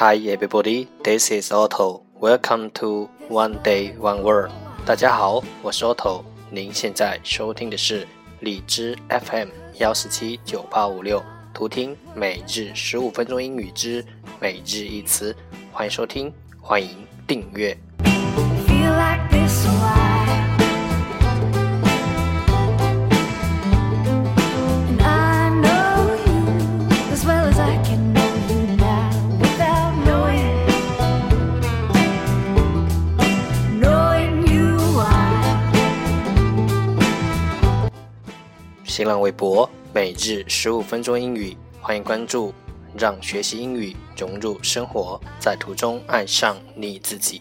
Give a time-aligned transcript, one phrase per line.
[0.00, 2.00] Hi everybody, this is Otto.
[2.18, 4.50] Welcome to One Day One Word.
[4.86, 6.24] 大家好，我是 Otto。
[6.50, 8.08] 您现在收听的是
[8.40, 11.22] 荔枝 FM 幺四七九八五六，
[11.52, 14.02] 图听每日十五分钟英语之
[14.40, 15.36] 每日一词。
[15.70, 17.76] 欢迎收听，欢迎订阅。
[39.00, 42.52] 新浪微博每日十五分钟英语，欢迎关注，
[42.98, 47.40] 让学习英语融入生活，在途中爱上你自己。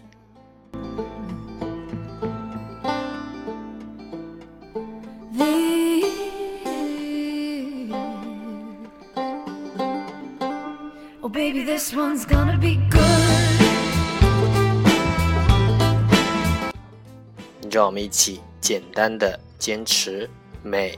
[11.20, 13.02] Oh baby this one's gonna be good
[17.70, 20.30] 让我们一起简单的坚持
[20.64, 20.98] 每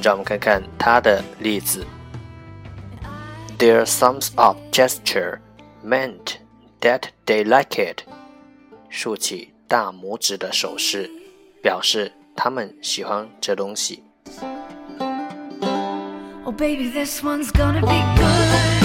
[0.00, 1.84] 让我们看看它的例子。
[3.58, 5.40] Their thumbs up gesture
[5.84, 6.36] meant
[6.80, 8.02] that they like it.
[8.88, 11.10] 竖起大拇指的手势，
[11.62, 14.02] 表示他们喜欢这东西。
[16.44, 18.81] Oh baby this one's gonna be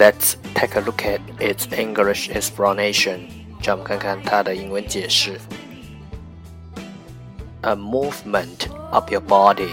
[0.00, 3.28] Let's take a look at its English explanation.
[3.62, 5.40] 让我们看看它的英文解释。
[7.62, 9.70] A movement of your body,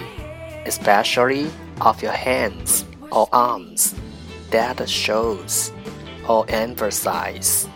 [0.66, 1.48] especially
[1.80, 3.94] of your hands or arms,
[4.50, 5.72] that shows
[6.28, 7.68] or emphasizes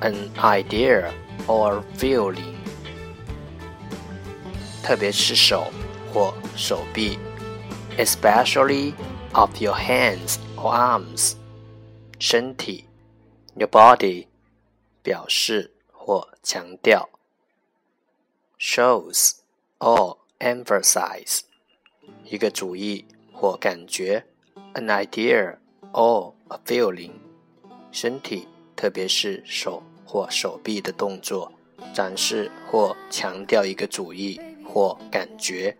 [0.00, 1.10] an idea
[1.46, 2.54] or feeling.
[4.84, 5.72] 特别是手
[6.12, 7.18] 或手臂，
[7.98, 8.92] especially
[9.32, 11.34] of your hands or arms.
[12.21, 12.85] 身体
[13.55, 14.27] ，your body，
[15.01, 17.09] 表示或强调
[18.59, 19.37] ，shows
[19.79, 21.39] or emphasize，
[22.23, 24.23] 一个主意或感觉
[24.75, 25.57] ，an idea
[25.93, 27.13] or a feeling，
[27.91, 31.51] 身体，特别是手或手臂的动作，
[31.91, 35.75] 展示或强调一个主意或感觉。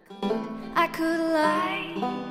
[0.73, 2.30] I could lie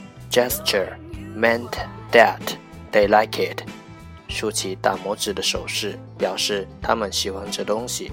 [0.30, 0.96] gesture
[1.34, 1.78] meant
[2.12, 2.56] that
[2.92, 3.62] they like it.
[4.28, 8.10] 竖起大拇指的手势，表示他们喜欢这东西。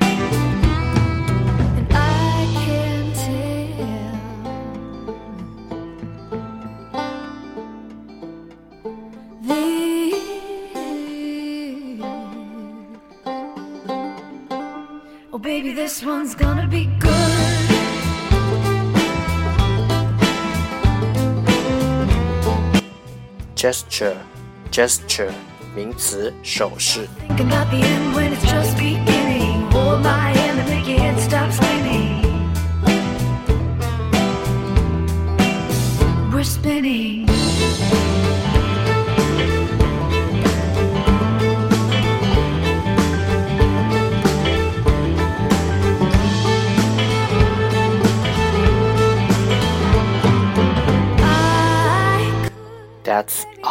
[0.00, 3.74] And I can tell
[9.42, 10.12] the
[15.32, 17.41] Oh baby this one's gonna be good
[23.63, 24.17] Gesture,
[24.69, 25.31] gesture,
[25.73, 27.07] 名词，手势。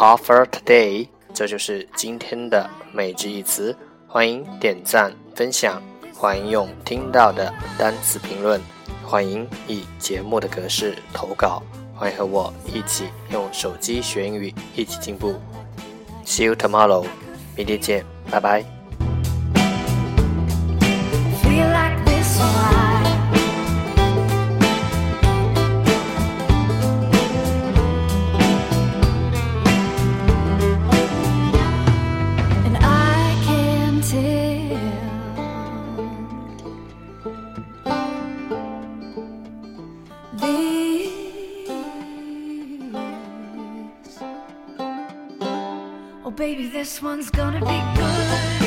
[0.03, 1.07] That's all for today。
[1.33, 3.73] 这就是今天的每日一词。
[4.05, 5.81] 欢迎点赞分享，
[6.13, 8.59] 欢迎用听到的单词评论，
[9.05, 11.63] 欢迎以节目的格式投稿，
[11.95, 15.35] 欢迎和我一起用手机学英语，一起进步。
[16.25, 17.05] See you tomorrow，
[17.55, 18.65] 明天见，拜拜。
[21.45, 22.82] we like this one
[46.25, 46.33] Oh,
[46.71, 48.62] this one's gonna be good.